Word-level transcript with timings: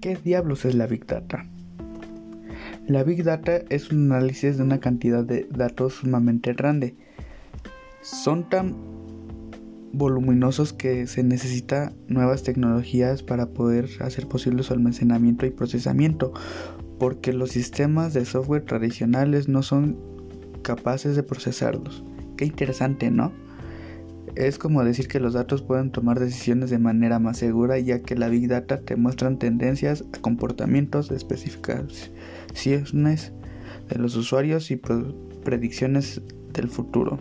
¿Qué 0.00 0.16
diablos 0.16 0.64
es 0.64 0.74
la 0.74 0.86
Big 0.86 1.04
Data? 1.04 1.44
La 2.86 3.04
Big 3.04 3.22
Data 3.22 3.60
es 3.68 3.92
un 3.92 4.10
análisis 4.10 4.56
de 4.56 4.62
una 4.62 4.80
cantidad 4.80 5.22
de 5.22 5.46
datos 5.50 5.96
sumamente 5.96 6.54
grande. 6.54 6.96
Son 8.00 8.48
tan 8.48 8.78
voluminosos 9.92 10.72
que 10.72 11.06
se 11.06 11.22
necesita 11.22 11.92
nuevas 12.08 12.44
tecnologías 12.44 13.22
para 13.22 13.50
poder 13.50 13.90
hacer 14.00 14.26
posible 14.26 14.62
su 14.62 14.72
almacenamiento 14.72 15.44
y 15.44 15.50
procesamiento, 15.50 16.32
porque 16.98 17.34
los 17.34 17.50
sistemas 17.50 18.14
de 18.14 18.24
software 18.24 18.64
tradicionales 18.64 19.48
no 19.48 19.62
son 19.62 19.98
capaces 20.62 21.14
de 21.14 21.24
procesarlos. 21.24 22.04
Qué 22.38 22.46
interesante, 22.46 23.10
¿no? 23.10 23.32
Es 24.36 24.58
como 24.58 24.84
decir 24.84 25.08
que 25.08 25.20
los 25.20 25.34
datos 25.34 25.62
pueden 25.62 25.90
tomar 25.90 26.20
decisiones 26.20 26.70
de 26.70 26.78
manera 26.78 27.18
más 27.18 27.38
segura 27.38 27.78
ya 27.78 28.02
que 28.02 28.14
la 28.14 28.28
Big 28.28 28.48
Data 28.48 28.80
te 28.80 28.96
muestran 28.96 29.38
tendencias 29.38 30.04
a 30.12 30.20
comportamientos 30.20 31.10
específicos 31.10 32.10
de 32.64 33.98
los 33.98 34.16
usuarios 34.16 34.70
y 34.70 34.76
predicciones 34.76 36.22
del 36.52 36.68
futuro. 36.68 37.18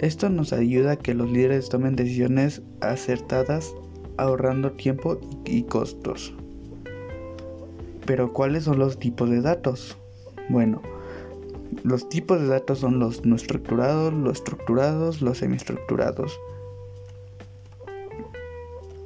Esto 0.00 0.30
nos 0.30 0.52
ayuda 0.52 0.92
a 0.92 0.96
que 0.96 1.14
los 1.14 1.30
líderes 1.30 1.68
tomen 1.68 1.94
decisiones 1.94 2.62
acertadas 2.80 3.74
ahorrando 4.16 4.72
tiempo 4.72 5.20
y 5.44 5.62
costos. 5.64 6.34
Pero 8.06 8.32
¿cuáles 8.32 8.64
son 8.64 8.78
los 8.78 8.98
tipos 8.98 9.30
de 9.30 9.42
datos? 9.42 9.96
Bueno, 10.48 10.82
los 11.82 12.08
tipos 12.08 12.40
de 12.40 12.46
datos 12.48 12.78
son 12.78 12.98
los 12.98 13.24
no 13.24 13.36
estructurados, 13.36 14.12
los 14.12 14.38
estructurados, 14.38 15.22
los 15.22 15.38
semiestructurados. 15.38 16.38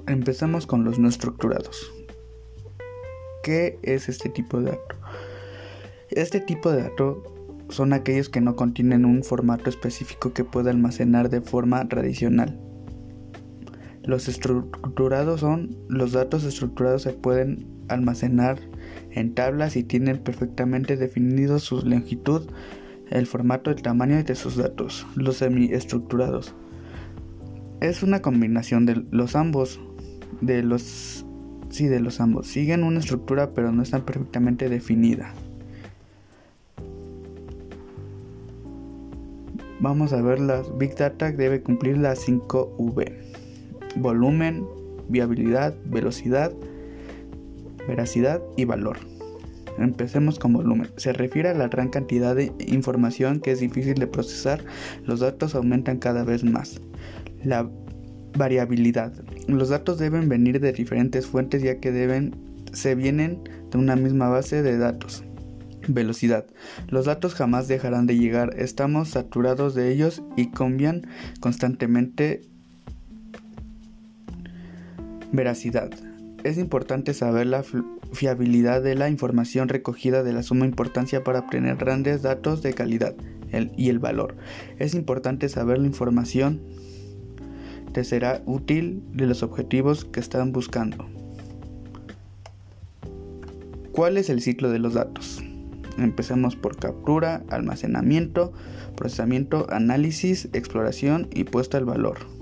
Empezamos 0.06 0.66
con 0.66 0.84
los 0.84 0.98
no 0.98 1.08
estructurados. 1.08 1.92
¿Qué 3.42 3.78
es 3.82 4.08
este 4.08 4.28
tipo 4.28 4.60
de 4.60 4.72
dato? 4.72 4.96
Este 6.10 6.40
tipo 6.40 6.70
de 6.70 6.82
dato 6.82 7.22
son 7.68 7.92
aquellos 7.92 8.28
que 8.28 8.40
no 8.40 8.56
contienen 8.56 9.04
un 9.04 9.22
formato 9.22 9.70
específico 9.70 10.32
que 10.32 10.44
pueda 10.44 10.70
almacenar 10.70 11.30
de 11.30 11.40
forma 11.40 11.88
tradicional. 11.88 12.60
Los 14.06 14.28
estructurados 14.28 15.40
son 15.40 15.76
los 15.88 16.12
datos 16.12 16.44
estructurados 16.44 17.02
se 17.02 17.12
pueden 17.12 17.66
almacenar 17.88 18.58
en 19.10 19.34
tablas 19.34 19.76
y 19.76 19.82
tienen 19.82 20.18
perfectamente 20.18 20.96
definido 20.96 21.58
su 21.58 21.80
longitud, 21.80 22.42
el 23.10 23.26
formato, 23.26 23.70
el 23.70 23.80
tamaño 23.80 24.22
de 24.22 24.34
sus 24.34 24.56
datos. 24.56 25.06
Los 25.16 25.38
semiestructurados 25.38 26.54
es 27.80 28.02
una 28.02 28.20
combinación 28.20 28.86
de 28.86 29.04
los 29.10 29.36
ambos, 29.36 29.80
de 30.40 30.62
los 30.62 31.24
sí 31.70 31.86
de 31.86 32.00
los 32.00 32.20
ambos. 32.20 32.46
Siguen 32.46 32.84
una 32.84 33.00
estructura 33.00 33.50
pero 33.54 33.72
no 33.72 33.82
están 33.82 34.02
perfectamente 34.02 34.68
definida. 34.68 35.32
Vamos 39.80 40.12
a 40.12 40.22
ver 40.22 40.40
las 40.40 40.76
Big 40.78 40.94
Data 40.94 41.32
debe 41.32 41.62
cumplir 41.62 41.98
las 41.98 42.26
5V. 42.26 43.43
Volumen, 43.96 44.66
viabilidad, 45.08 45.74
velocidad, 45.86 46.52
veracidad 47.86 48.42
y 48.56 48.64
valor. 48.64 48.98
Empecemos 49.78 50.38
con 50.38 50.52
volumen. 50.52 50.88
Se 50.96 51.12
refiere 51.12 51.48
a 51.48 51.54
la 51.54 51.68
gran 51.68 51.88
cantidad 51.88 52.36
de 52.36 52.52
información 52.66 53.40
que 53.40 53.50
es 53.50 53.60
difícil 53.60 53.94
de 53.94 54.06
procesar. 54.06 54.64
Los 55.04 55.20
datos 55.20 55.54
aumentan 55.54 55.98
cada 55.98 56.24
vez 56.24 56.44
más. 56.44 56.80
La 57.42 57.68
variabilidad. 58.36 59.12
Los 59.48 59.68
datos 59.68 59.98
deben 59.98 60.28
venir 60.28 60.60
de 60.60 60.72
diferentes 60.72 61.26
fuentes 61.26 61.62
ya 61.62 61.80
que 61.80 61.92
deben 61.92 62.34
se 62.72 62.94
vienen 62.94 63.40
de 63.70 63.78
una 63.78 63.96
misma 63.96 64.28
base 64.28 64.62
de 64.62 64.76
datos. 64.78 65.24
Velocidad. 65.86 66.46
Los 66.88 67.04
datos 67.04 67.34
jamás 67.34 67.68
dejarán 67.68 68.06
de 68.06 68.16
llegar, 68.16 68.54
estamos 68.58 69.10
saturados 69.10 69.74
de 69.74 69.92
ellos 69.92 70.22
y 70.36 70.50
cambian 70.50 71.02
constantemente. 71.40 72.42
Veracidad. 75.32 75.90
Es 76.44 76.58
importante 76.58 77.14
saber 77.14 77.46
la 77.46 77.64
fiabilidad 78.12 78.82
de 78.82 78.94
la 78.94 79.08
información 79.08 79.68
recogida 79.68 80.22
de 80.22 80.32
la 80.32 80.42
suma 80.42 80.66
importancia 80.66 81.24
para 81.24 81.40
obtener 81.40 81.76
grandes 81.76 82.22
datos 82.22 82.62
de 82.62 82.74
calidad 82.74 83.14
y 83.76 83.88
el 83.88 83.98
valor. 83.98 84.36
Es 84.78 84.94
importante 84.94 85.48
saber 85.48 85.78
la 85.78 85.86
información 85.86 86.60
te 87.94 88.02
será 88.02 88.42
útil 88.44 89.04
de 89.12 89.26
los 89.26 89.44
objetivos 89.44 90.04
que 90.04 90.18
están 90.18 90.52
buscando. 90.52 91.06
¿Cuál 93.92 94.18
es 94.18 94.28
el 94.28 94.42
ciclo 94.42 94.68
de 94.68 94.80
los 94.80 94.94
datos? 94.94 95.44
Empecemos 95.96 96.56
por 96.56 96.76
captura, 96.76 97.44
almacenamiento, 97.50 98.52
procesamiento, 98.96 99.68
análisis, 99.70 100.48
exploración 100.52 101.28
y 101.32 101.44
puesta 101.44 101.78
al 101.78 101.84
valor. 101.84 102.33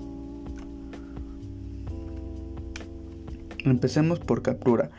Empecemos 3.63 4.19
por 4.19 4.41
captura, 4.41 4.89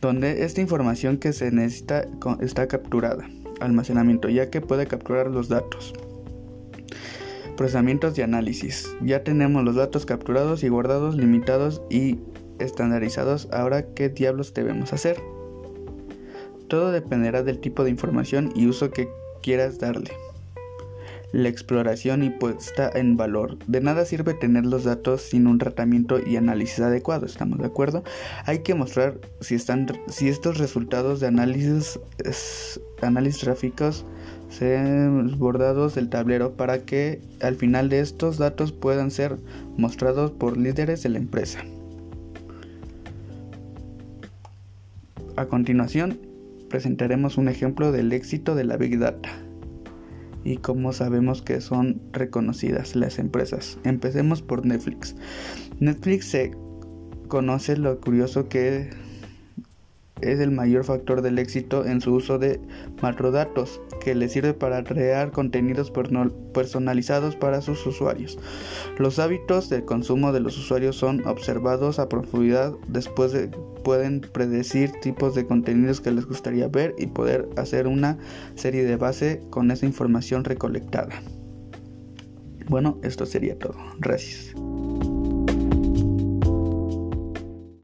donde 0.00 0.44
esta 0.44 0.60
información 0.60 1.18
que 1.18 1.32
se 1.32 1.50
necesita 1.50 2.06
está 2.40 2.68
capturada. 2.68 3.28
Almacenamiento, 3.60 4.28
ya 4.28 4.50
que 4.50 4.60
puede 4.60 4.86
capturar 4.86 5.28
los 5.28 5.48
datos. 5.48 5.94
Procesamientos 7.56 8.16
y 8.18 8.22
análisis. 8.22 8.88
Ya 9.02 9.24
tenemos 9.24 9.64
los 9.64 9.74
datos 9.74 10.06
capturados 10.06 10.62
y 10.62 10.68
guardados, 10.68 11.16
limitados 11.16 11.82
y 11.90 12.18
estandarizados. 12.58 13.48
Ahora, 13.52 13.94
¿qué 13.94 14.08
diablos 14.08 14.54
debemos 14.54 14.92
hacer? 14.92 15.20
Todo 16.68 16.92
dependerá 16.92 17.42
del 17.42 17.60
tipo 17.60 17.82
de 17.82 17.90
información 17.90 18.52
y 18.54 18.66
uso 18.66 18.90
que 18.90 19.08
quieras 19.42 19.78
darle. 19.78 20.10
La 21.30 21.50
exploración 21.50 22.22
y 22.22 22.30
puesta 22.30 22.90
en 22.94 23.18
valor. 23.18 23.58
De 23.66 23.82
nada 23.82 24.06
sirve 24.06 24.32
tener 24.32 24.64
los 24.64 24.84
datos 24.84 25.20
sin 25.20 25.46
un 25.46 25.58
tratamiento 25.58 26.18
y 26.26 26.36
análisis 26.36 26.80
adecuado, 26.80 27.26
¿estamos 27.26 27.58
de 27.58 27.66
acuerdo? 27.66 28.02
Hay 28.46 28.60
que 28.60 28.74
mostrar 28.74 29.20
si, 29.42 29.54
están, 29.54 29.86
si 30.08 30.30
estos 30.30 30.56
resultados 30.56 31.20
de 31.20 31.26
análisis, 31.26 32.00
análisis 33.02 33.44
gráficos 33.44 34.06
sean 34.48 35.38
bordados 35.38 35.94
del 35.94 36.08
tablero 36.08 36.54
para 36.54 36.78
que 36.78 37.20
al 37.42 37.56
final 37.56 37.90
de 37.90 38.00
estos 38.00 38.38
datos 38.38 38.72
puedan 38.72 39.10
ser 39.10 39.36
mostrados 39.76 40.30
por 40.30 40.56
líderes 40.56 41.02
de 41.02 41.10
la 41.10 41.18
empresa. 41.18 41.62
A 45.36 45.44
continuación, 45.44 46.18
presentaremos 46.70 47.36
un 47.36 47.48
ejemplo 47.48 47.92
del 47.92 48.14
éxito 48.14 48.54
de 48.54 48.64
la 48.64 48.78
Big 48.78 48.98
Data 48.98 49.28
y 50.48 50.56
cómo 50.56 50.94
sabemos 50.94 51.42
que 51.42 51.60
son 51.60 52.00
reconocidas 52.12 52.96
las 52.96 53.18
empresas. 53.18 53.78
Empecemos 53.84 54.40
por 54.40 54.64
Netflix. 54.64 55.14
Netflix 55.78 56.24
se 56.26 56.52
conoce 57.28 57.76
lo 57.76 58.00
curioso 58.00 58.48
que 58.48 58.88
es 60.20 60.40
el 60.40 60.50
mayor 60.50 60.84
factor 60.84 61.22
del 61.22 61.38
éxito 61.38 61.84
en 61.84 62.00
su 62.00 62.14
uso 62.14 62.38
de 62.38 62.60
macrodatos 63.02 63.80
que 64.00 64.14
le 64.14 64.28
sirve 64.28 64.54
para 64.54 64.84
crear 64.84 65.32
contenidos 65.32 65.92
personalizados 66.52 67.36
para 67.36 67.60
sus 67.60 67.86
usuarios. 67.86 68.38
Los 68.98 69.18
hábitos 69.18 69.68
de 69.68 69.84
consumo 69.84 70.32
de 70.32 70.40
los 70.40 70.58
usuarios 70.58 70.96
son 70.96 71.26
observados 71.26 71.98
a 71.98 72.08
profundidad, 72.08 72.72
después 72.88 73.34
pueden 73.84 74.20
predecir 74.20 74.92
tipos 75.00 75.34
de 75.34 75.46
contenidos 75.46 76.00
que 76.00 76.10
les 76.10 76.26
gustaría 76.26 76.68
ver 76.68 76.94
y 76.98 77.06
poder 77.06 77.48
hacer 77.56 77.86
una 77.86 78.18
serie 78.54 78.84
de 78.84 78.96
base 78.96 79.40
con 79.50 79.70
esa 79.70 79.86
información 79.86 80.44
recolectada. 80.44 81.14
Bueno, 82.68 82.98
esto 83.02 83.24
sería 83.24 83.58
todo. 83.58 83.76
Gracias. 83.98 84.54